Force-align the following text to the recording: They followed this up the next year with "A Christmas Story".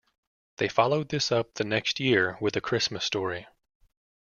They 0.57 0.67
followed 0.67 1.09
this 1.09 1.31
up 1.31 1.53
the 1.53 1.63
next 1.63 1.99
year 1.99 2.35
with 2.39 2.55
"A 2.55 2.59
Christmas 2.61 3.05
Story". 3.05 3.45